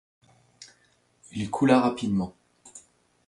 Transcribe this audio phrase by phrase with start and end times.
[1.33, 2.33] Il coula rapidement.